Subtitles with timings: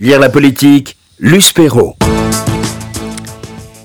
[0.00, 1.96] Lire la politique, Luce Perrault.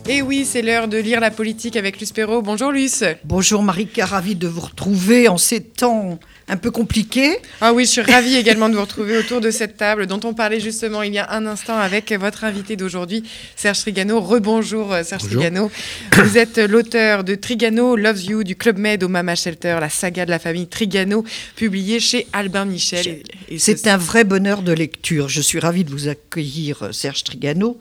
[0.07, 2.43] Et oui, c'est l'heure de lire la politique avec Luce Perrault.
[2.43, 3.03] Bonjour Luce.
[3.23, 7.37] Bonjour Marika, ravie de vous retrouver en ces temps un peu compliqués.
[7.61, 10.33] Ah oui, je suis ravie également de vous retrouver autour de cette table dont on
[10.33, 13.23] parlait justement il y a un instant avec votre invité d'aujourd'hui,
[13.55, 14.19] Serge Trigano.
[14.19, 15.71] Rebonjour euh, Serge Trigano.
[16.13, 20.25] Vous êtes l'auteur de Trigano Loves You, du Club Med au Mama Shelter, la saga
[20.25, 21.23] de la famille Trigano,
[21.55, 23.23] publiée chez Albin Michel.
[23.57, 25.29] C'est un vrai bonheur de lecture.
[25.29, 27.79] Je suis ravie de vous accueillir, Serge Trigano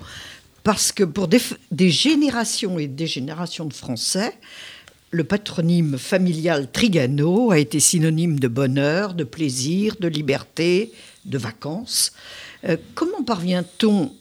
[0.65, 4.33] parce que pour des, générations et des générations de Français,
[5.13, 10.91] le patronyme familial Trigano a été synonyme de bonheur, de plaisir, de liberté,
[11.27, 12.13] de vacances.
[12.65, 14.13] Euh, comment parvient-on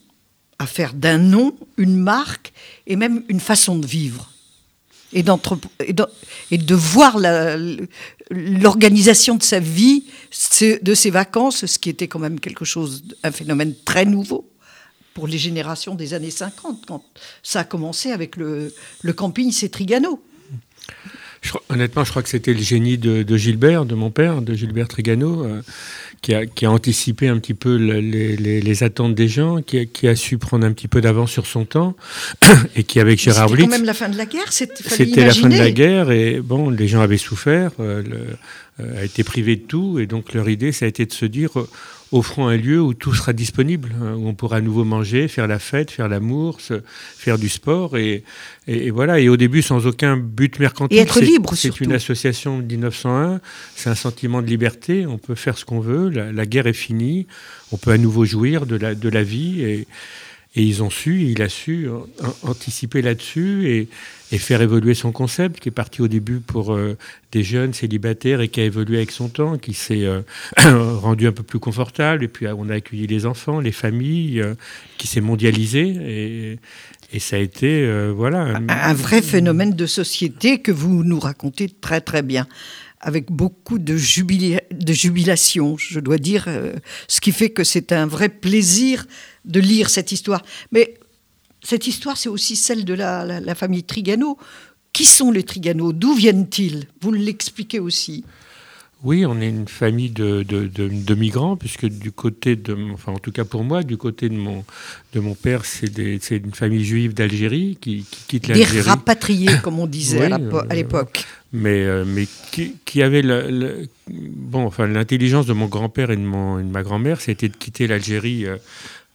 [0.59, 2.53] à faire d'un nom une marque
[2.85, 4.31] et même une façon de vivre
[5.13, 7.17] et, de voir
[8.29, 10.05] l'organisation de sa vie,
[10.81, 14.49] de ses vacances, ce qui était quand même quelque chose, un phénomène très nouveau
[15.13, 17.03] pour les générations des années 50, quand
[17.43, 18.73] ça a commencé avec le,
[19.15, 20.23] camping, c'est Trigano.
[21.69, 25.43] Honnêtement, je crois que c'était le génie de, Gilbert, de mon père, de Gilbert Trigano,
[25.43, 25.61] euh,
[26.21, 30.71] qui, a, anticipé un petit peu les, attentes des gens, qui a, su prendre un
[30.71, 31.95] petit peu d'avance sur son temps,
[32.75, 33.61] et qui, avec Gérard Blitz...
[33.61, 36.39] C'était quand même la fin de la guerre, c'était la fin de la guerre, et
[36.41, 38.03] bon, les gens avaient souffert, euh,
[38.79, 41.25] euh, a été privé de tout, et donc leur idée, ça a été de se
[41.25, 41.51] dire
[42.11, 45.47] offrons un lieu où tout sera disponible, hein, où on pourra à nouveau manger, faire
[45.47, 46.59] la fête, faire l'amour,
[47.17, 47.97] faire du sport.
[47.97, 48.23] Et,
[48.91, 50.97] voilà, et au début, sans aucun but mercantile.
[50.97, 53.39] Et être libre, C'est une association de 1901,
[53.75, 57.27] c'est un sentiment de liberté, on peut faire ce qu'on veut, la, guerre est finie,
[57.71, 59.61] on peut à nouveau jouir de la, de la vie.
[59.61, 59.87] Et,
[60.53, 61.87] et ils ont su, il a su
[62.43, 63.87] anticiper là-dessus et,
[64.37, 66.97] faire évoluer son concept, qui est parti au début pour euh,
[67.33, 70.21] des jeunes célibataires et qui a évolué avec son temps, qui s'est euh,
[70.57, 72.23] rendu un peu plus confortable.
[72.23, 74.55] Et puis on a accueilli les enfants, les familles, euh,
[74.97, 76.59] qui s'est mondialisé.
[77.13, 77.85] Et, ça a été,
[78.15, 78.57] voilà.
[78.69, 82.47] Un vrai phénomène de société que vous nous racontez très très bien
[83.01, 86.73] avec beaucoup de, de jubilation, je dois dire, euh,
[87.07, 89.05] ce qui fait que c'est un vrai plaisir
[89.45, 90.43] de lire cette histoire.
[90.71, 90.95] Mais
[91.63, 94.37] cette histoire, c'est aussi celle de la, famille Trigano.
[94.93, 95.93] Qui sont les Trigano?
[95.93, 96.85] D'où viennent-ils?
[97.01, 98.25] Vous l'expliquez aussi.
[99.03, 103.31] Oui, on est une famille de, de, migrants, puisque du côté de, enfin en tout
[103.31, 104.63] cas pour moi, du côté de mon,
[105.13, 105.87] de mon père, c'est
[106.29, 108.73] une famille juive d'Algérie qui, quitte l'Algérie.
[108.73, 111.25] Des rapatriés, comme on disait à euh, l'époque.
[111.53, 112.27] Mais, euh, mais
[112.85, 117.21] qui, avait le, bon, enfin l'intelligence de mon grand-père et, de, mon, de ma grand-mère,
[117.21, 118.45] c'était de quitter l'Algérie.
[118.45, 118.57] Euh,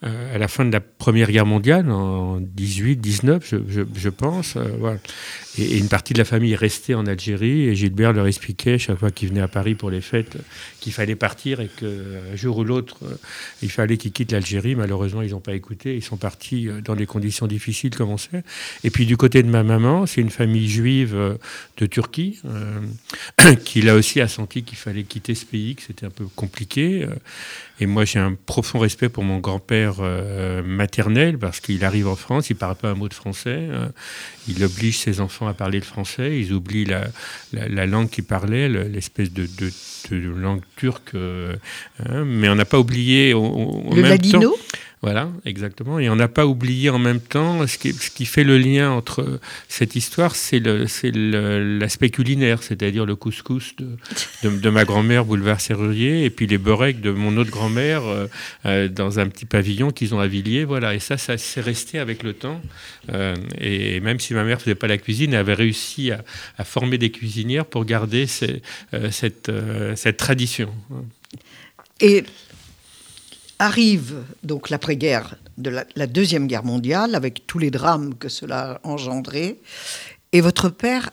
[0.04, 3.54] euh, à la fin de la Première Guerre mondiale, en 18, 19,
[3.94, 4.56] je, pense.
[4.56, 4.98] Euh, voilà.
[5.58, 8.98] Et, une partie de la famille est restée en Algérie et Gilbert leur expliquait chaque
[8.98, 10.36] fois qu'il venait à Paris pour les fêtes
[10.80, 13.14] qu'il fallait partir et qu'un jour ou l'autre, euh,
[13.62, 14.74] il fallait qu'ils quittent l'Algérie.
[14.74, 15.96] Malheureusement, ils n'ont pas écouté.
[15.96, 18.42] Ils sont partis dans des conditions difficiles, comme on sait.
[18.84, 21.16] Et puis du côté de ma maman, c'est une famille juive
[21.76, 22.40] de Turquie
[23.64, 27.06] qui là aussi a senti qu'il fallait quitter ce pays, que c'était un peu compliqué.
[27.78, 32.16] Et moi, j'ai un profond respect pour mon grand-père euh, maternel parce qu'il arrive en
[32.16, 33.68] France, il ne parle pas un mot de français.
[33.70, 33.88] Euh,
[34.48, 36.38] il oblige ses enfants à parler le français.
[36.38, 37.04] Ils oublient la,
[37.52, 39.70] la, langue qu'il parlait, l'espèce de, de,
[40.10, 41.14] de, langue turque.
[41.14, 41.56] Euh,
[42.04, 42.24] hein.
[42.24, 43.32] mais on n'a pas oublié.
[43.32, 44.56] le ladino
[45.02, 45.98] voilà, exactement.
[45.98, 49.94] Et on n'a pas oublié en même temps ce qui, fait le lien entre cette
[49.94, 56.56] histoire, c'est l'aspect culinaire, c'est-à-dire le couscous de, ma grand-mère, boulevard Serrurier, et puis les
[56.56, 58.26] beureks de mon autre grand-mère euh,
[58.64, 60.26] euh, dans un petit pavillon qu'ils ont à.
[60.66, 62.60] Voilà, et ça, ça s'est resté avec le temps.
[63.12, 66.24] Euh, et même si ma mère ne faisait pas la cuisine, elle avait réussi à,
[66.58, 68.62] à former des cuisinières pour garder cette,
[69.94, 70.70] cette tradition.
[72.00, 72.24] Et
[73.58, 78.86] Arrive donc l'après-guerre de la, Deuxième Guerre mondiale, avec tous les drames que cela a
[78.86, 79.58] engendré.
[80.32, 81.10] Et votre père,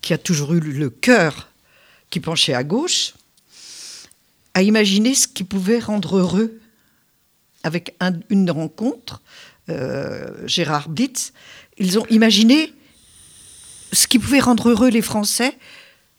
[0.00, 1.48] qui a toujours eu le cœur
[2.10, 3.14] qui penchait à gauche,
[4.54, 6.60] a imaginé ce qui pouvait rendre heureux
[7.64, 7.96] avec
[8.30, 9.20] une rencontre,
[9.68, 11.32] euh, Gérard Blitz.
[11.78, 12.72] Ils ont imaginé
[13.92, 15.56] ce qui pouvait rendre heureux les Français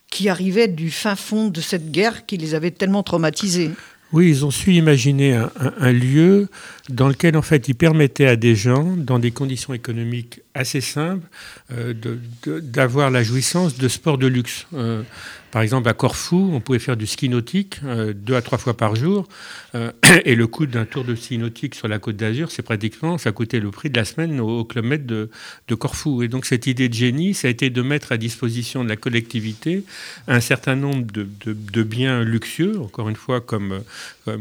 [0.09, 3.71] qui arrivaient du fin fond de cette guerre qui les avait tellement traumatisés.
[4.15, 6.47] Oui, ils ont su imaginer un, lieu
[6.89, 11.27] dans lequel, en fait, ils permettaient à des gens, dans des conditions économiques assez simple
[12.45, 14.67] d'avoir la jouissance de sports de luxe.
[15.55, 18.75] Par exemple, à Corfou, on pouvait faire du ski nautique euh, deux à trois fois
[18.75, 19.25] par jour.
[19.73, 19.93] Euh,
[20.25, 23.31] et le coût d'un tour de ski nautique sur la côte d'Azur, c'est pratiquement, ça
[23.31, 25.29] coûtait le prix de la semaine au, Club Med de,
[25.75, 26.23] Corfou.
[26.23, 28.97] Et donc, cette idée de génie, ça a été de mettre à disposition de la
[28.97, 29.85] collectivité
[30.27, 33.81] un certain nombre de, biens luxueux, encore une fois, comme,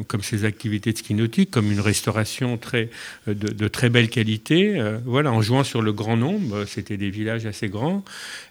[0.09, 2.89] comme, ces activités de ski nautique, comme une restauration très,
[3.27, 4.79] de, très belle qualité.
[4.79, 8.05] Euh, voilà, en jouant sur le grand nombre, c'était des villages assez grands,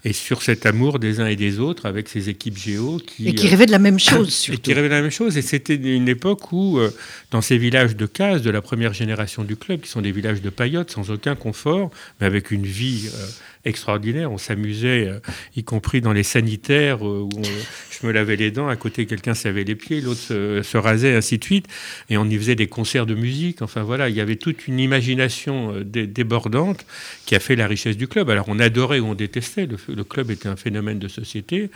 [0.04, 3.36] et sur cet amour des uns et des autres avec ces équipes Géo qui, et
[3.36, 4.60] qui rêvait de la même chose surtout.
[4.60, 5.38] Et qui rêvait de la même chose.
[5.38, 6.92] Et c'était une époque où, euh,
[7.32, 10.42] dans ces villages de cases de la première génération du club, qui sont des villages
[10.42, 13.26] de paillotes sans aucun confort, mais avec une vie euh,
[13.66, 14.32] extraordinaire.
[14.32, 15.20] On s'amusait, euh,
[15.56, 17.42] y compris dans les sanitaires, euh, où
[17.90, 21.38] je me lavais les dents, à côté quelqu'un s'avait les pieds, l'autre se, rasait, ainsi
[21.38, 21.68] de suite.
[22.10, 23.62] Et on y faisait des concerts de musique.
[23.62, 26.86] Enfin voilà, il y avait toute une imagination euh, débordante
[27.26, 28.30] qui a fait la richesse du club.
[28.30, 29.68] Alors on adorait ou on détestait.
[29.68, 31.72] Le, club était un phénomène de société.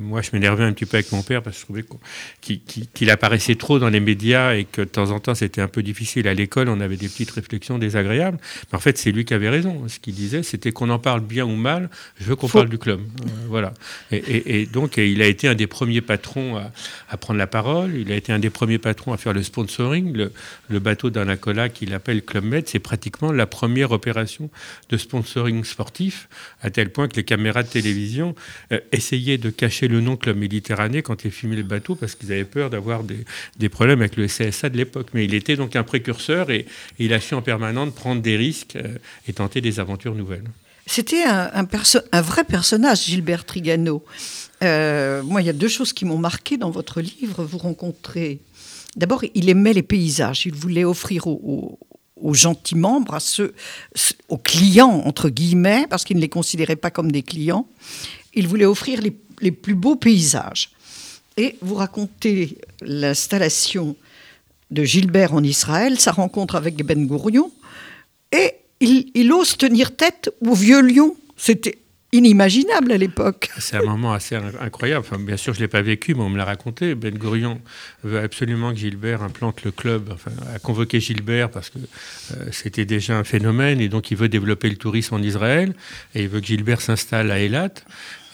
[0.00, 2.58] moi, je m'énervais un petit peu avec mon père parce que je trouvais
[2.94, 5.82] qu'il apparaissait trop dans les médias et que de temps en temps c'était un peu
[5.82, 6.28] difficile.
[6.28, 8.38] À l'école, on avait des petites réflexions désagréables.
[8.70, 9.88] Mais en fait, c'est lui qui avait raison.
[9.88, 11.90] Ce qu'il disait, c'était qu'on en parle bien ou mal,
[12.20, 13.00] je veux qu'on parle du club.
[13.00, 13.74] Euh, voilà.
[14.10, 16.56] Et, donc, il a été un des premiers patrons
[17.08, 17.94] à, prendre la parole.
[17.94, 20.12] Il a été un des premiers patrons à faire le sponsoring.
[20.68, 24.48] Le, bateau d'Anacola qu'il appelle Club Med, c'est pratiquement la première opération
[24.88, 26.28] de sponsoring sportif,
[26.62, 28.34] à tel point que les caméras de télévision
[28.72, 32.32] euh, essayaient de cacher le nom Club Méditerranée quand ils filmaient le bateau parce qu'ils
[32.32, 35.08] avaient peur d'avoir des, problèmes avec le CSA de l'époque.
[35.12, 36.66] Mais il était donc un précurseur et,
[36.98, 38.96] il a su en permanence prendre des risques euh,
[39.26, 40.44] et tenter des aventures nouvelles.
[40.86, 41.50] C'était un,
[42.12, 44.04] un, vrai personnage, Gilbert Trigano.
[44.62, 47.44] Euh, moi, il y a deux choses qui m'ont marqué dans votre livre.
[47.44, 48.38] Vous rencontrez.
[48.96, 50.46] D'abord, il aimait les paysages.
[50.46, 51.78] Il voulait offrir aux,
[52.32, 53.54] gentils membres, à ceux,
[54.28, 57.68] aux clients, entre guillemets, parce qu'il ne les considérait pas comme des clients,
[58.34, 60.70] il voulait offrir les, plus beaux paysages.
[61.36, 63.96] Et vous racontez l'installation
[64.70, 67.52] de Gilbert en Israël, sa rencontre avec Ben Gourion,
[68.32, 71.14] et il, ose tenir tête au vieux lion.
[71.36, 71.78] C'était
[72.16, 73.50] inimaginable à l'époque.
[73.58, 75.06] C'est un moment assez incroyable.
[75.18, 76.94] Bien sûr, je ne l'ai pas vécu, mais on me l'a raconté.
[76.94, 77.60] Ben Gurion
[78.04, 80.16] veut absolument que Gilbert implante le club,
[80.54, 84.68] a convoqué Gilbert parce que euh, c'était déjà un phénomène, et donc il veut développer
[84.68, 85.74] le tourisme en Israël,
[86.14, 87.74] et il veut que Gilbert s'installe à Eilat.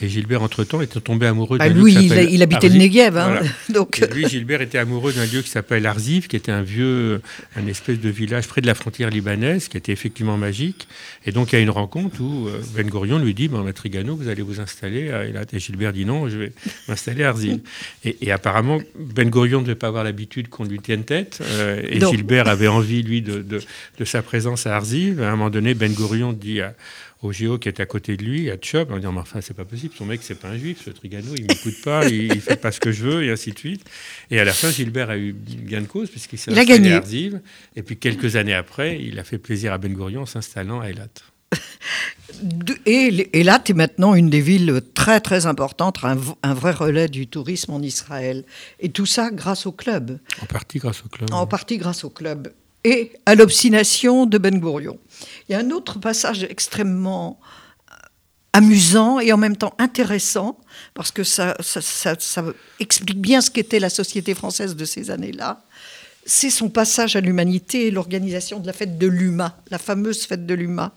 [0.02, 3.16] Et Gilbert, entre-temps, était tombé amoureux bah, d'un lieu qui il, il habitait le Negev.
[3.16, 4.04] Hein, donc...
[4.12, 7.20] lui, Gilbert était amoureux d'un lieu qui s'appelle Arziv, qui était un vieux,
[7.56, 10.88] un espèce de village près de la frontière libanaise, qui était effectivement magique.
[11.24, 14.16] Et donc, il y a une rencontre où euh, Ben Gurion lui dit bon, Trigano,
[14.16, 15.24] vous allez vous installer à.
[15.24, 16.52] Et Gilbert dit non, je vais
[16.88, 17.60] m'installer à Arziv.
[18.04, 21.40] Et, apparemment, Ben Gurion ne devait pas avoir l'habitude qu'on lui tienne tête.
[21.42, 23.60] Euh, et Gilbert avait envie, lui, de, de,
[23.98, 25.22] de, sa présence à Arziv.
[25.22, 26.74] À un moment donné, Ben Gurion dit à
[27.22, 29.54] au Géo qui est à côté de lui, à Tchop, en disant, mais enfin, c'est
[29.54, 32.56] pas possible, son mec, c'est pas un juif, ce Trigano, il m'écoute pas, il, fait
[32.56, 33.88] pas ce que je veux, et ainsi de suite.
[34.30, 35.34] Et à la fin, Gilbert a eu
[35.64, 37.40] gain de cause, puisqu'il s'est installé à Arziv,
[37.76, 40.88] et puis quelques années après, il a fait plaisir à Ben Gurion en s'installant à
[40.88, 41.08] Eilat.
[42.86, 47.28] Et Eilat est maintenant une des villes très très importantes, un, un, vrai relais du
[47.28, 48.44] tourisme en Israël.
[48.80, 50.18] Et tout ça grâce au club.
[50.40, 51.30] En partie grâce au club.
[51.32, 52.52] En partie grâce au club
[52.84, 54.98] et à l'obstination de Ben Gurion.
[55.48, 57.38] Il y a un autre passage extrêmement
[57.90, 57.94] euh,
[58.52, 60.58] amusant et en même temps intéressant,
[60.94, 62.44] parce que ça, ça,
[62.80, 65.64] explique bien ce qu'était la société française de ces années-là.
[66.24, 70.46] C'est son passage à l'humanité et l'organisation de la fête de l'UMA, la fameuse fête
[70.46, 70.94] de l'UMA,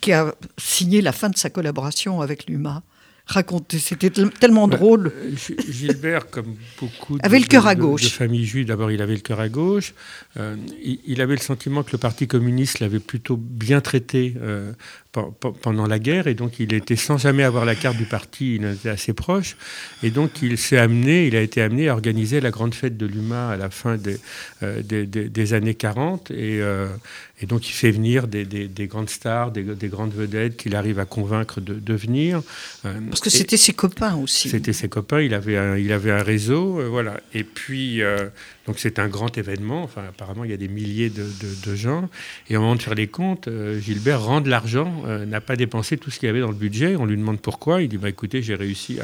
[0.00, 2.82] qui a signé la fin de sa collaboration avec l'UMA
[3.32, 3.78] raconter.
[3.78, 5.12] C'était tellement bah, drôle.
[5.14, 5.34] Euh,
[5.68, 8.02] Gilbert, comme beaucoup de, avait le cœur à gauche.
[8.02, 9.94] de, familles juives, d'abord il avait le cœur à gauche.
[10.36, 14.72] Euh, il, avait le sentiment que le Parti communiste l'avait plutôt bien traité euh,
[15.60, 18.64] pendant la guerre, et donc il était sans jamais avoir la carte du parti, il
[18.64, 19.56] était assez proche,
[20.02, 23.06] et donc il s'est amené, il a été amené à organiser la grande fête de
[23.06, 24.18] l'UMA à la fin des,
[24.62, 26.62] des, des, années 40, et,
[27.42, 28.46] et donc il fait venir des,
[28.86, 32.40] grandes stars, des, grandes vedettes qu'il arrive à convaincre de, venir.
[32.84, 34.48] Euh, Parce que c'était ses copains aussi.
[34.48, 37.20] C'était ses copains, il avait un, il avait un réseau, euh, voilà.
[37.34, 38.28] Et puis, euh,
[38.66, 42.08] donc c'est un grand événement, enfin apparemment il y a des milliers de, gens.
[42.48, 43.48] Et au moment de faire les comptes,
[43.80, 46.96] Gilbert rend de l'argent, n'a pas dépensé tout ce qu'il y avait dans le budget.
[46.96, 47.82] On lui demande pourquoi.
[47.82, 48.98] Il dit, bah, écoutez, j'ai réussi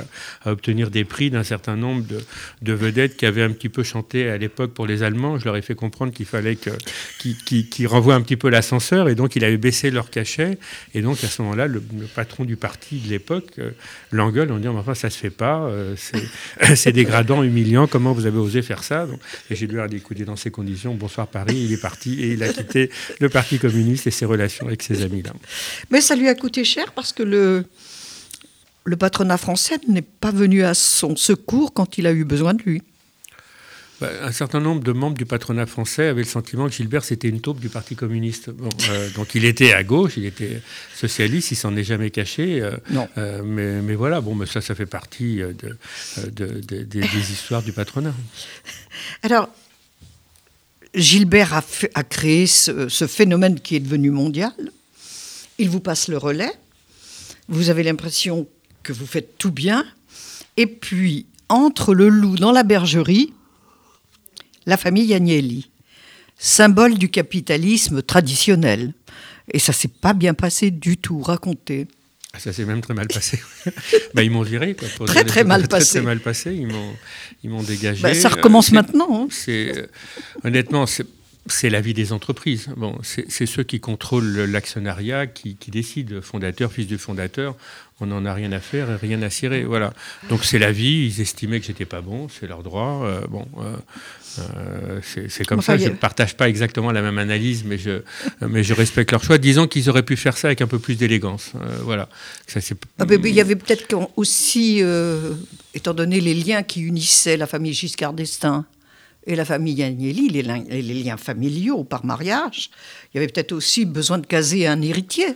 [0.44, 2.04] à, obtenir des prix d'un certain nombre
[2.62, 5.38] de, vedettes qui avaient un petit peu chanté à l'époque pour les Allemands.
[5.38, 6.56] Je leur ai fait comprendre qu'il fallait
[7.18, 10.58] qu'ils renvoient un petit peu l'ascenseur et donc il avait baissé leur cachet.
[10.94, 11.82] Et donc à ce moment-là, le,
[12.14, 13.70] patron du parti de l'époque euh,
[14.12, 15.94] l'engueule en disant Enfin, ça se fait pas, euh,
[16.76, 19.06] c'est dégradant, humiliant, comment vous avez osé faire ça?
[19.50, 22.42] Et Gilbert a dit écoutez, dans ces conditions, bonsoir Paris, il est parti et il
[22.42, 22.90] a quitté
[23.20, 25.32] le Parti communiste et ses relations avec ses amis là.
[25.90, 30.74] Mais ça lui a coûté cher parce que le patronat français n'est pas venu à
[30.74, 32.82] son secours quand il a eu besoin de lui.
[34.00, 37.28] Bah, un certain nombre de membres du patronat français avaient le sentiment que Gilbert c'était
[37.28, 38.48] une taupe du Parti communiste.
[38.48, 40.62] Euh, donc il était à gauche, il était
[40.94, 42.60] socialiste, il s'en est jamais caché.
[42.60, 43.08] Euh, non.
[43.18, 43.42] Euh,
[43.82, 48.14] mais, voilà, bon, mais ça, ça fait partie de, des histoires du patronat.
[49.24, 49.48] Alors,
[50.94, 51.64] Gilbert a,
[51.94, 54.52] a créé ce, ce, phénomène qui est devenu mondial.
[55.58, 56.52] Il vous passe le relais.
[57.48, 58.46] Vous avez l'impression
[58.84, 59.84] que vous faites tout bien.
[60.56, 63.32] Et puis, entre le loup dans la bergerie,
[64.68, 65.70] la famille Agnelli,
[66.36, 68.92] symbole du capitalisme traditionnel.
[69.52, 71.88] Et ça s'est pas bien passé du tout, raconté.
[72.34, 73.40] Ah, ça s'est même très mal passé.
[74.14, 74.76] bah, ils m'ont viré.
[74.76, 75.98] Quoi, très, très mal passé.
[75.98, 76.54] Très, mal passé.
[77.42, 78.02] Ils m'ont dégagé.
[78.02, 79.08] Bah, ça recommence maintenant.
[79.10, 79.28] Hein.
[79.30, 79.86] C'est euh,
[80.44, 82.68] honnêtement, c'est la vie des entreprises.
[82.76, 86.20] Bon, c'est ceux qui contrôlent l'actionnariat qui, qui, décident.
[86.20, 87.56] Fondateur, fils du fondateur,
[88.00, 89.64] on n'en a rien à faire et rien à cirer.
[89.64, 89.92] Voilà.
[90.28, 91.06] Donc c'est la vie.
[91.06, 93.02] Ils estimaient que j'étais pas bon, c'est leur droit.
[93.04, 93.76] Euh, bon, euh,
[94.38, 95.76] euh, c'est comme ça.
[95.76, 98.02] Je ne partage pas exactement la même analyse, mais je,
[98.40, 99.38] mais je respecte leur choix.
[99.38, 101.52] Disons qu'ils auraient pu faire ça avec un peu plus d'élégance.
[101.82, 102.08] voilà.
[102.46, 102.60] Ça,
[102.98, 104.82] ah, il y avait peut-être aussi,
[105.74, 108.64] étant donné les liens qui unissaient la famille Giscard d'Estaing
[109.26, 112.70] et la famille Agnelli, les, les, liens familiaux par mariage,
[113.12, 115.34] il y avait peut-être aussi besoin de caser un héritier.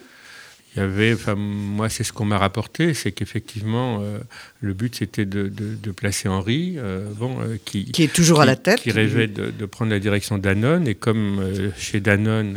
[0.75, 4.19] Il y avait, enfin, moi, c'est ce qu'on m'a rapporté, c'est qu'effectivement, euh,
[4.62, 5.50] le but, c'était de,
[5.93, 9.67] placer Henri, euh, bon, euh, qui, qui, est toujours à la tête, qui rêvait de,
[9.67, 11.45] prendre la direction Danone, et comme
[11.76, 12.57] chez Danone,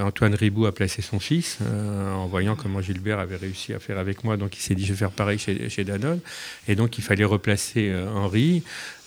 [0.00, 4.22] Antoine Ribou a placé son fils, en voyant comment Gilbert avait réussi à faire avec
[4.22, 6.20] moi, donc il s'est dit, je vais faire pareil chez, chez Danone,
[6.68, 8.62] et donc il fallait replacer Henri.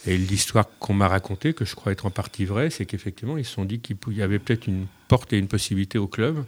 [0.05, 3.43] Et l'histoire qu'on m'a racontée, que je crois être en partie vraie, c'est qu'effectivement, ils
[3.43, 6.45] se sont dit qu'il y avait peut-être une porte et une possibilité au club.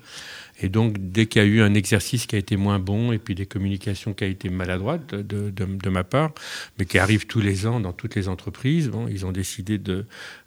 [0.62, 3.18] Et donc, dès qu'il y a eu un exercice qui a été moins bon, et
[3.18, 6.32] puis des communications qui a été maladroites de, ma part,
[6.80, 10.06] mais qui arrivent tous les ans dans toutes les entreprises, ils ont décidé de,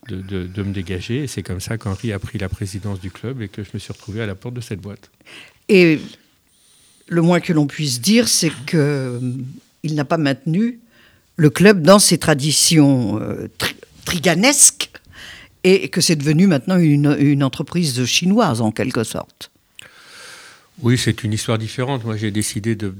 [0.08, 1.24] de me dégager.
[1.24, 3.78] Et c'est comme ça qu'Henri a pris la présidence du club et que je me
[3.78, 5.10] suis retrouvé à la porte de cette boîte.
[5.68, 6.00] Et
[7.08, 9.20] le moins que l'on puisse dire, c'est qu'il euh,
[9.84, 10.78] n'a pas maintenu
[11.36, 13.48] le club dans ses traditions euh,
[14.04, 14.90] triganesques
[15.64, 19.50] et que c'est devenu maintenant une, une entreprise chinoise en quelque sorte.
[20.82, 22.04] Oui, c'est une histoire différente.
[22.04, 22.92] Moi, j'ai décidé de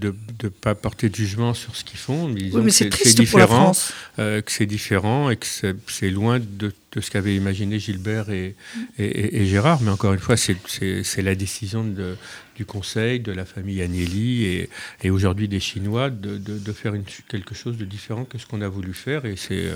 [0.42, 2.28] ne pas porter de jugement sur ce qu'ils font.
[2.28, 3.72] Mais, oui, mais c'est différent,
[4.20, 5.46] euh, que c'est différent et que
[5.88, 8.54] c'est loin de, de ce qu'avaient imaginé Gilbert et,
[8.98, 9.82] et, Gérard.
[9.82, 12.16] Mais encore une fois, c'est la décision de,
[12.54, 14.70] du Conseil, de la famille Agnelli et,
[15.02, 18.60] et aujourd'hui des Chinois de, de, faire une, quelque chose de différent que ce qu'on
[18.60, 19.24] a voulu faire.
[19.24, 19.74] Et c'est, euh,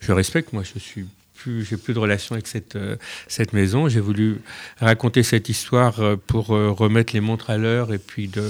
[0.00, 0.52] je respecte.
[0.52, 1.06] Moi, je suis
[1.44, 3.88] j'ai plus de relation avec cette, euh, cette maison.
[3.88, 4.40] J'ai voulu
[4.80, 8.44] raconter cette histoire euh, pour euh, remettre les montres à l'heure et puis de,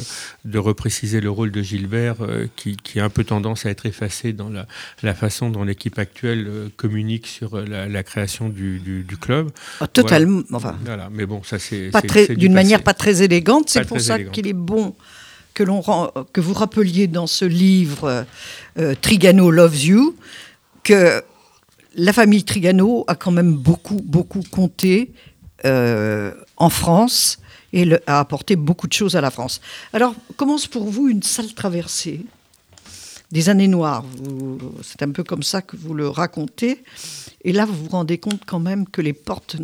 [0.44, 2.16] de repréciser le rôle de Gilbert
[2.56, 4.66] qui, qui, a un peu tendance à être effacé dans la,
[5.02, 9.50] la façon dont l'équipe actuelle communique sur la, création du, du, club.
[9.80, 10.42] Ah, totalement.
[10.52, 11.08] Enfin, voilà.
[11.12, 11.90] Mais bon, ça c'est
[12.36, 13.68] d'une manière pas très élégante.
[13.68, 14.94] C'est pour ça qu'il est bon
[15.54, 15.82] que, l'on,
[16.32, 18.24] que vous rappeliez dans ce livre
[19.00, 20.16] Trigano Loves You
[20.84, 21.22] que
[21.98, 25.12] la famille Trigano a quand même beaucoup, beaucoup compté
[25.64, 27.40] euh, en France
[27.72, 29.60] et a apporté beaucoup de choses à la France.
[29.92, 32.24] Alors, commence pour vous une sale traversée
[33.32, 34.04] des années noires.
[34.82, 36.84] C'est un peu comme ça que vous le racontez.
[37.44, 39.56] Et là, vous vous rendez compte quand même que les portes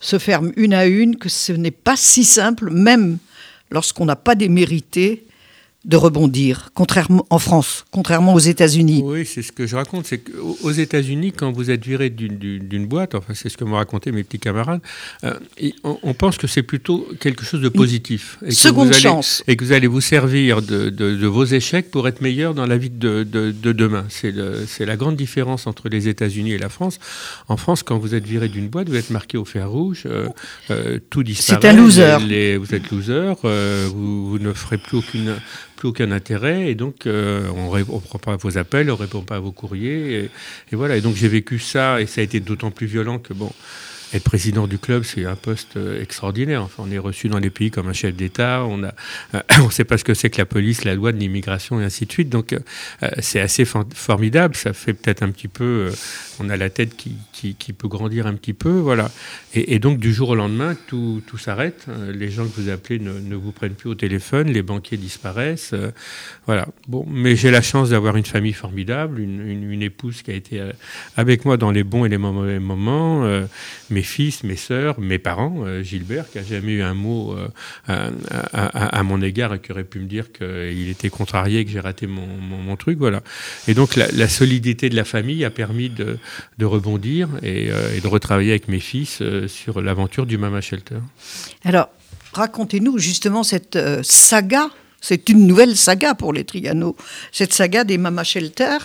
[0.00, 3.18] se ferment une à une, que ce n'est pas si simple, même
[3.70, 5.26] lorsqu'on n'a pas démérité,
[5.84, 9.02] de rebondir, contrairement en France, contrairement aux États-Unis.
[9.04, 10.06] Oui, c'est ce que je raconte.
[10.06, 14.10] C'est qu'aux États-Unis, quand vous êtes viré d'une boîte, enfin c'est ce que m'ont raconté
[14.10, 14.80] mes petits camarades,
[15.24, 15.34] euh,
[15.82, 18.38] on, pense que c'est plutôt quelque chose de positif.
[18.46, 19.42] Et seconde que chance.
[19.46, 22.90] Et que vous allez vous servir de, vos échecs pour être meilleur dans la vie
[22.90, 24.06] de, demain.
[24.08, 26.98] C'est la grande différence entre les États-Unis et la France.
[27.48, 30.28] En France, quand vous êtes viré d'une boîte, vous êtes marqué au fer rouge, euh,
[30.70, 31.60] euh, tout disparaît.
[31.60, 32.56] C'est un loser.
[32.56, 35.34] vous êtes loser, vous, vous ne ferez plus aucune
[35.82, 39.22] aucun intérêt et donc euh, on ne répond pas à vos appels, on ne répond
[39.22, 40.30] pas à vos courriers
[40.70, 40.96] et, voilà.
[40.96, 43.52] Et donc j'ai vécu ça et ça a été d'autant plus violent que bon.
[44.14, 46.62] Être président du club, c'est un poste extraordinaire.
[46.62, 48.64] Enfin, on est reçu dans les pays comme un chef d'État.
[48.64, 48.94] On a,
[49.60, 52.06] on sait pas ce que c'est que la police, la loi de l'immigration et ainsi
[52.06, 52.28] de suite.
[52.28, 52.56] Donc,
[53.18, 54.54] c'est assez formidable.
[54.56, 55.90] Ça fait peut-être un petit peu.
[56.40, 59.10] on a la tête qui, qui, peut grandir un petit peu, voilà.
[59.54, 61.86] Et, donc, du jour au lendemain, tout, tout s'arrête.
[62.12, 64.48] Les gens que vous appelez ne, ne, vous prennent plus au téléphone.
[64.48, 65.74] Les banquiers disparaissent.
[66.46, 66.68] voilà.
[66.88, 70.62] Bon, mais j'ai la chance d'avoir une famille formidable, une, une, épouse qui a été
[71.16, 73.46] avec moi dans les bons et les mauvais moments, euh,
[73.90, 78.10] mes fils, mes sœurs, mes parents, euh, Gilbert, qui n'a jamais eu un mot euh,
[78.52, 82.06] à, mon égard et qui aurait pu me dire qu'il était contrarié, que j'ai raté
[82.06, 83.22] mon, truc, voilà.
[83.68, 86.18] Et donc la, solidité de la famille a permis de,
[86.64, 90.98] rebondir et, et, de retravailler avec mes fils sur l'aventure du Mama Shelter.
[91.64, 91.88] Alors,
[92.32, 94.70] racontez-nous justement cette saga
[95.04, 96.96] c'est une nouvelle saga pour les Trigano,
[97.30, 98.78] cette saga des Mama Shelter.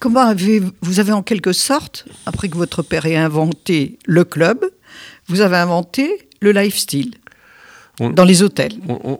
[0.00, 4.64] Comment avez vous avez en quelque sorte, après que votre père ait inventé le club,
[5.26, 7.14] vous avez inventé le lifestyle?
[8.00, 8.72] Dans les hôtels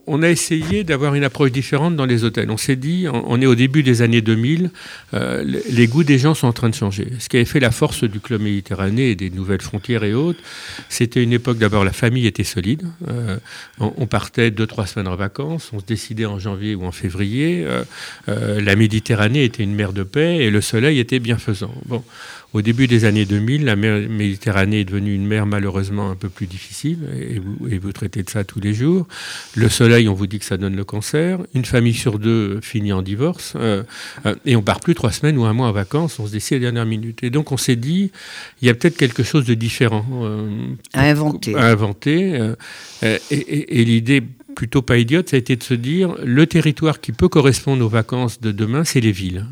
[0.06, 2.50] on, a essayé d'avoir une approche différente dans les hôtels.
[2.50, 4.70] On s'est dit, on, est au début des années 2000,
[5.14, 7.08] euh, les goûts des gens sont en train de changer.
[7.18, 10.40] Ce qui avait fait la force du club méditerranéen et des nouvelles frontières et autres,
[10.88, 12.82] c'était une époque d'abord la famille était solide.
[13.08, 13.38] Euh,
[13.78, 17.66] on, partait deux trois semaines en vacances, on se décidait en janvier ou en février.
[18.28, 21.74] Euh, la Méditerranée était une mer de paix et le soleil était bienfaisant.
[21.86, 22.02] Bon.
[22.54, 26.30] Au début des années 2000, la mer Méditerranée est devenue une mer malheureusement un peu
[26.30, 29.06] plus difficile, et vous, et vous traitez de ça tous les jours.
[29.54, 31.40] Le soleil, on vous dit que ça donne le cancer.
[31.54, 33.82] Une famille sur deux finit en divorce, euh,
[34.24, 36.54] euh, et on part plus trois semaines ou un mois en vacances, on se décide
[36.54, 37.22] à la dernière minute.
[37.22, 38.10] Et donc on s'est dit,
[38.62, 40.48] il y a peut-être quelque chose de différent euh,
[40.94, 41.54] à inventer.
[41.54, 42.54] À inventer
[43.02, 44.22] et, et, et l'idée
[44.58, 47.88] plutôt pas idiote, ça a été de se dire le territoire qui peut correspondre aux
[47.88, 49.44] vacances de demain, c'est les villes.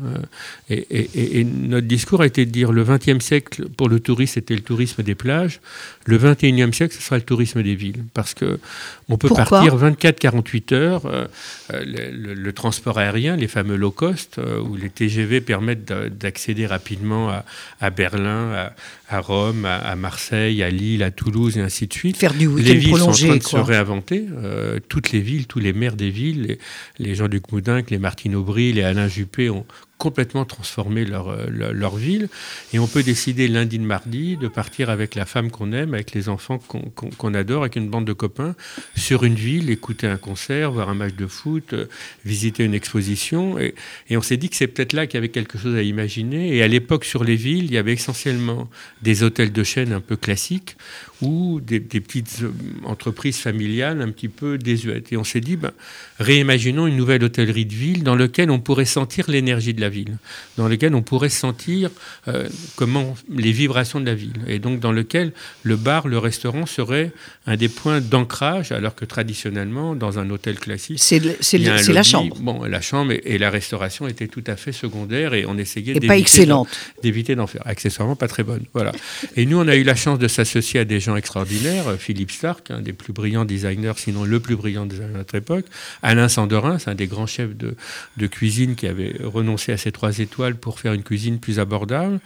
[0.69, 0.81] Euh,
[1.15, 4.61] et, notre discours a été de dire le XXe siècle, pour le tourisme, c'était le
[4.61, 5.61] tourisme des plages.
[6.07, 8.03] Le XXIe siècle, ce sera le tourisme des villes.
[8.13, 8.59] Parce que
[9.07, 11.05] on peut partir 24-48 heures.
[11.05, 11.25] Euh,
[11.71, 17.45] euh, le, transport aérien, les fameux low cost, où les TGV permettent d'accéder rapidement à,
[17.79, 18.71] à Berlin,
[19.09, 22.17] à, Rome, à, Marseille, à Lille, à Toulouse et ainsi de suite.
[22.17, 24.25] Faire du les villes sont en train de se réinventer.
[24.43, 26.59] Euh, toutes les villes, tous les maires des villes, les,
[26.99, 27.41] les gens du
[27.89, 29.65] les Martine Aubry, les Alain Juppé ont
[29.97, 32.29] complètement transformer leur, euh, leur, ville.
[32.73, 36.11] Et on peut décider lundi de mardi de partir avec la femme qu'on aime, avec
[36.11, 38.55] les enfants qu'on adore, avec une bande de copains,
[38.95, 41.85] sur une ville, écouter un concert, voir un match de foot, euh,
[42.25, 43.57] visiter une exposition.
[43.59, 43.73] Et,
[44.09, 46.55] et on s'est dit que c'est peut-être là qu'il y avait quelque chose à imaginer.
[46.55, 48.69] Et à l'époque, sur les villes, il y avait essentiellement
[49.01, 50.77] des hôtels de chaîne un peu classiques
[51.21, 52.51] ou des, petites euh,
[52.83, 55.11] entreprises familiales un petit peu désuètes.
[55.11, 55.71] Et on s'est dit, ben,
[56.19, 60.17] réimaginons une nouvelle hôtellerie de ville dans laquelle on pourrait sentir l'énergie de la ville,
[60.57, 61.89] dans lequel on pourrait sentir
[62.27, 65.31] euh, comment les vibrations de la ville, et donc dans lequel
[65.63, 67.11] le bar, le restaurant serait
[67.45, 72.37] un des points d'ancrage, alors que traditionnellement, dans un hôtel classique, c'est la chambre.
[72.39, 77.35] Bon, la chambre et, la restauration étaient tout à fait secondaires, et on essayait d'éviter
[77.35, 77.61] d'en faire.
[77.65, 78.63] Accessoirement, pas très bonne.
[78.73, 78.91] Voilà.
[79.35, 81.85] Et nous, on a eu la chance de s'associer à des gens extraordinaires.
[81.97, 85.65] Philippe Stark, un des plus brillants designers, sinon le plus brillant designer de notre époque.
[86.01, 87.75] Alain Sandorin, c'est un des grands chefs de,
[88.17, 92.19] de cuisine qui avait renoncé à ces trois étoiles pour faire une cuisine plus abordable.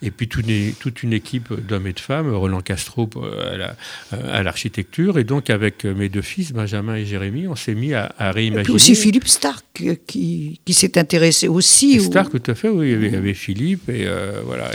[0.00, 3.68] Et puis toute une, toute une équipe d'hommes et de femmes, Roland Castro euh,
[4.12, 5.18] à l'architecture.
[5.18, 8.60] et donc avec mes deux fils, Benjamin et Jérémy, on s'est mis à, réimaginer.
[8.60, 12.00] Et puis aussi Philippe Stark euh, qui, qui s'est intéressé aussi.
[12.00, 12.92] Stark, tout à fait, oui.
[12.92, 14.70] Il y avait, Philippe et, euh, voilà,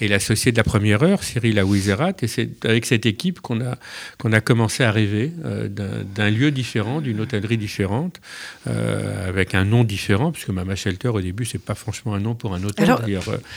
[0.00, 2.12] et, l'associé de la première heure, Cyril Aouizerat.
[2.20, 3.78] Et c'est avec cette équipe qu'on a,
[4.18, 5.32] qu'on a commencé à rêver
[5.70, 8.20] d'un lieu différent, d'une hôtellerie différente,
[8.66, 12.54] avec un nom différent, puisque Mama Shelter, au début, c'est pas franchement un nom pour
[12.54, 12.84] un hôtel.
[12.84, 13.02] Alors,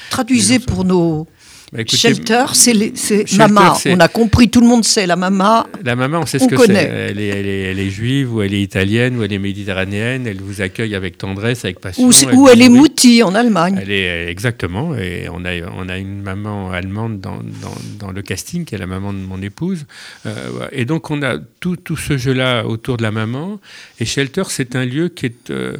[0.09, 1.27] traduisez pour nos do
[1.71, 3.77] bah, shelter, c'est Mama.
[3.85, 5.67] On a compris, tout le monde sait la Mama.
[5.83, 6.73] La Mama, on sait ce que c'est.
[6.73, 10.25] Elle, elle, est juive, ou elle est italienne, ou elle est méditerranéenne.
[10.27, 12.07] Elle vous accueille avec tendresse, avec passion.
[12.07, 13.79] Ou, elle, ou elle est moutie en Allemagne.
[13.81, 14.95] Elle est exactement.
[14.95, 18.79] Et on a, on a une maman allemande dans, dans, dans le casting, qui est
[18.79, 19.85] la maman de mon épouse.
[20.25, 23.59] Euh, et donc on a tout, tout ce jeu-là autour de la maman.
[23.99, 25.77] Et Shelter, c'est un lieu qui est, euh,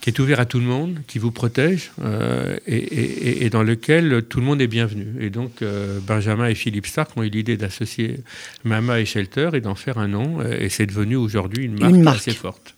[0.00, 3.62] qui est ouvert à tout le monde, qui vous protège, euh, et, et, et, dans
[3.62, 5.06] lequel tout le monde est bienvenu.
[5.20, 8.20] Et donc, euh, Benjamin et Philippe Stark ont eu l'idée d'associer
[8.64, 10.42] Mama et Shelter et d'en faire un nom.
[10.42, 12.74] Et c'est devenu aujourd'hui une marque, assez forte.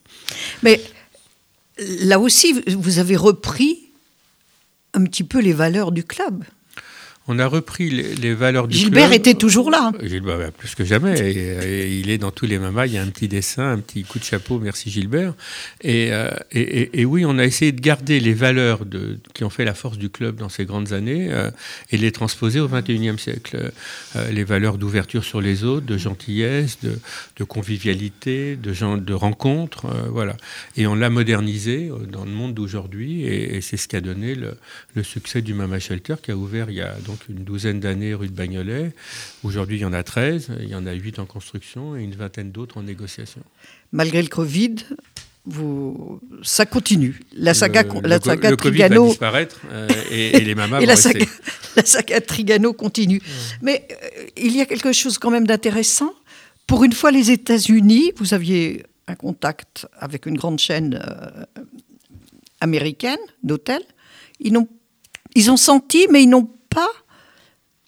[0.62, 0.80] Mais
[1.78, 3.78] là aussi, vous avez repris
[4.94, 6.44] un petit peu les valeurs du club.
[7.28, 9.92] On a repris les, valeurs du Gilbert était toujours là.
[10.02, 11.14] Gilbert, bah, plus que jamais.
[11.20, 12.86] Et, il est dans tous les mamas.
[12.86, 14.58] Il y a un petit dessin, un petit coup de chapeau.
[14.58, 15.34] Merci Gilbert.
[15.82, 16.10] Et,
[16.52, 19.98] et, oui, on a essayé de garder les valeurs de, qui ont fait la force
[19.98, 21.30] du club dans ces grandes années
[21.90, 23.70] et les transposer au XXIe siècle.
[24.30, 26.98] les valeurs d'ouverture sur les autres, de gentillesse, de,
[27.36, 29.86] de convivialité, de, gens, de rencontres.
[30.10, 30.36] voilà.
[30.76, 33.24] Et on l'a modernisé dans le monde d'aujourd'hui.
[33.24, 34.56] Et, c'est ce qui a donné le,
[34.94, 38.14] le succès du Mama Shelter qui a ouvert il y a donc une douzaine d'années
[38.14, 38.92] rue de Bagnolet.
[39.42, 42.14] Aujourd'hui, il y en a 13, il y en a 8 en construction et une
[42.14, 43.42] vingtaine d'autres en négociation.
[43.92, 44.76] Malgré le Covid,
[45.44, 47.20] vous, ça continue.
[47.34, 48.94] La saga, le, la saga le, Trigano.
[48.94, 51.26] COVID va disparaître euh, et, les mamas et la, saga,
[51.76, 53.20] la saga Trigano continue.
[53.60, 56.14] Mais euh, il y a quelque chose quand même d'intéressant.
[56.66, 61.44] Pour une fois, les États-Unis, vous aviez un contact avec une grande chaîne euh,
[62.60, 63.82] américaine d'hôtels.
[64.38, 64.56] Ils,
[65.34, 66.88] ils ont senti, mais ils n'ont pas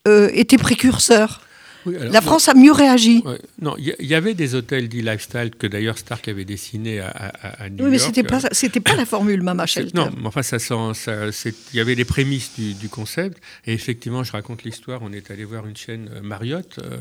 [0.07, 1.41] euh, été précurseurs.
[1.87, 3.23] la France a mieux réagi.
[3.61, 7.69] non, il y, avait des hôtels dits lifestyle que d'ailleurs Stark avait dessiné à, à,
[7.69, 9.97] New oui, mais c'était pas c'était pas la formule Mama Shelter.
[9.97, 14.63] Non, mais enfin ça il y avait les prémices du, concept et effectivement je raconte
[14.65, 15.01] l'histoire.
[15.03, 16.99] On est allé voir une chaîne euh, Marriott, euh,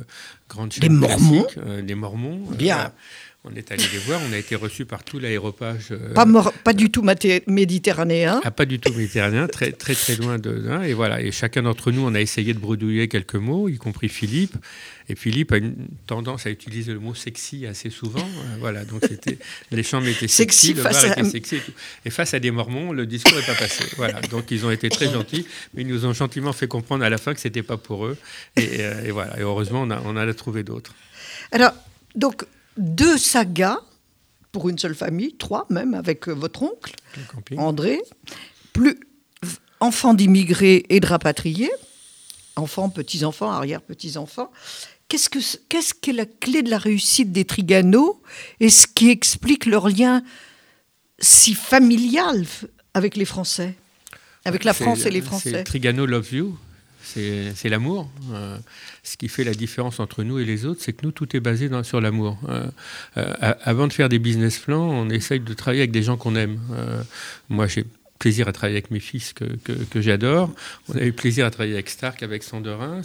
[0.49, 1.47] grande chaîne des Mormons,
[1.81, 2.39] des Mormons.
[2.51, 2.91] Bien.
[3.45, 5.87] On est allé les voir, on a été reçu par tout l'aéropage.
[5.91, 6.25] Euh, pas,
[6.63, 7.03] pas, du tout
[7.45, 8.39] méditerranéen.
[8.45, 10.69] Ah, pas du tout méditerranéen, très très très loin de.
[10.69, 13.75] Hein, et voilà, et chacun d'entre nous, on a essayé de bredouiller quelques mots, y
[13.75, 14.55] compris Philippe.
[15.09, 15.75] Et Philippe a une
[16.07, 18.21] tendance à utiliser le mot sexy assez souvent.
[18.21, 19.01] Euh, voilà, donc
[19.71, 21.57] les chambres étaient sexy, le bar était sexy.
[21.57, 21.73] Et, tout.
[22.05, 23.83] et, face à des Mormons, le discours n'est pas passé.
[23.97, 27.09] Voilà, donc ils ont été très gentils, mais ils nous ont gentiment fait comprendre à
[27.09, 28.17] la fin que c'était pas pour eux.
[28.55, 30.95] Et, euh, voilà, et heureusement, on a, on a trouvé d'autres.
[31.51, 31.73] Alors,
[32.15, 32.45] donc
[32.77, 33.79] deux sagas
[34.51, 36.95] pour une seule famille, trois même avec euh, votre oncle,
[37.57, 38.01] André,
[38.71, 38.99] plus
[39.79, 41.71] enfants d'immigrés et de rapatriés,
[42.55, 44.51] enfants, petits-enfants, arrière-petits-enfants.
[45.07, 48.21] Qu'est-ce que qu'est-ce qu'est la clé de la réussite des Trigano
[48.59, 50.23] et ce qui explique leur lien
[51.19, 52.45] si familial
[52.93, 53.75] avec les Français,
[54.45, 55.63] avec la France et les Français.
[55.63, 56.57] Trigano Love You,
[57.03, 58.09] c'est l'amour.
[58.31, 58.57] Euh,
[59.03, 61.39] ce qui fait la différence entre nous et les autres, c'est que nous, tout est
[61.39, 62.37] basé sur l'amour.
[62.47, 62.65] Euh,
[63.17, 66.35] euh, avant de faire des business plans, on essaye de travailler avec des gens qu'on
[66.35, 66.59] aime.
[67.49, 67.85] moi, j'ai
[68.19, 70.49] plaisir à travailler avec mes fils que, j'adore.
[70.87, 73.01] On a eu plaisir à travailler avec Stark, avec Sanderins.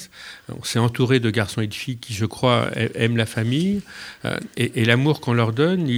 [0.48, 3.82] On s'est entouré de garçons et de filles qui, je crois, aiment la famille.
[4.56, 5.88] et, et l'amour qu'on leur donne,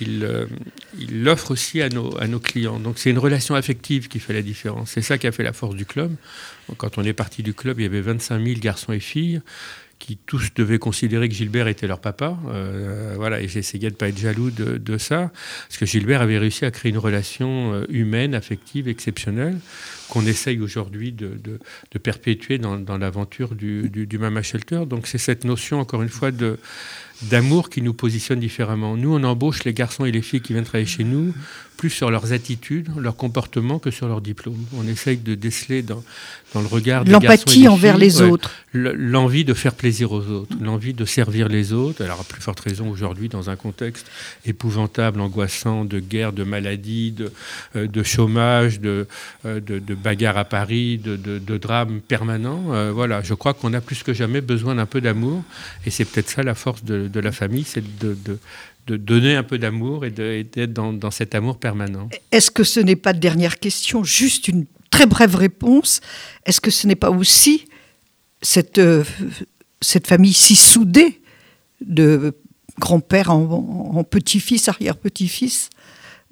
[0.00, 0.46] euh,
[0.98, 2.78] il l'offre aussi à nos, clients.
[2.78, 4.90] Donc c'est une relation affective qui fait la différence.
[4.90, 6.14] C'est ça qui a fait la force du club.
[6.76, 9.40] Quand on est parti du club, il y avait 25 000 garçons et filles
[9.98, 12.36] qui tous devaient considérer que Gilbert était leur papa.
[12.48, 15.32] Euh, voilà, et j'essayais de pas être jaloux de, de, ça,
[15.68, 19.58] parce que Gilbert avait réussi à créer une relation euh, humaine, affective, exceptionnelle,
[20.08, 21.58] qu'on essaye aujourd'hui de, de,
[21.92, 24.84] de, perpétuer dans, dans l'aventure du, du, du, Mama Shelter.
[24.86, 26.58] Donc c'est cette notion, encore une fois, de
[27.22, 28.96] d'amour qui nous positionne différemment.
[28.96, 31.34] Nous, on embauche les garçons et les filles qui viennent travailler chez nous
[31.78, 34.58] plus sur leurs attitudes, leur comportement que sur leur diplôme.
[34.76, 36.02] On essaye de déceler dans,
[36.52, 40.92] dans le regard des l'empathie envers les autres, l'envie de faire plaisir aux autres, l'envie
[40.92, 42.02] de servir les autres.
[42.02, 44.10] Alors à plus forte raison aujourd'hui dans un contexte
[44.44, 47.32] épouvantable, angoissant, de guerre, de maladie, de,
[47.76, 49.06] euh, de chômage, de,
[49.46, 52.72] euh, de, de bagarres à Paris, de, drames permanents.
[52.72, 55.42] Euh, voilà, je crois qu'on a plus que jamais besoin d'un peu d'amour,
[55.84, 58.16] et c'est peut-être ça la force de, la famille, c'est de,
[58.86, 62.08] donner un peu d'amour et d'être dans, cet amour permanent.
[62.32, 66.00] Est-ce que ce n'est pas de dernière question, juste une très brève réponse?
[66.46, 67.66] Est-ce que ce n'est pas aussi
[68.40, 69.04] cette, euh,
[70.06, 71.20] famille si soudée
[71.80, 72.34] de
[72.78, 75.70] grand-père en, petit-fils, arrière-petit-fils,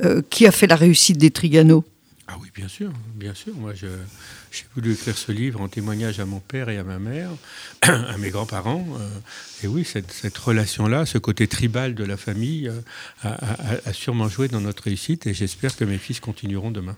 [0.04, 1.84] euh, qui a fait la réussite des Trigano
[2.28, 3.54] Ah oui, bien sûr, bien sûr.
[3.54, 3.88] Moi, j'ai
[4.74, 7.30] voulu écrire ce livre en témoignage à mon père et à ma mère,
[7.82, 8.84] à mes grands-parents.
[8.98, 9.08] Euh,
[9.62, 13.30] et oui, cette, relation-là, ce côté tribal de la famille, euh,
[13.84, 16.96] a, sûrement joué dans notre réussite et j'espère que mes fils continueront demain.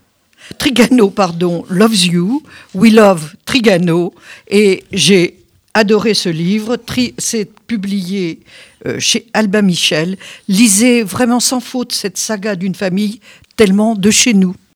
[0.57, 2.41] Trigano, pardon, loves you.
[2.73, 4.15] We love Trigano.
[4.47, 5.37] Et j'ai
[5.75, 6.77] adoré ce livre.
[7.19, 8.39] C'est publié
[8.87, 10.17] euh, chez Albin Michel.
[10.47, 13.19] Lisez vraiment sans faute cette saga d'une famille
[13.55, 14.55] tellement de chez nous.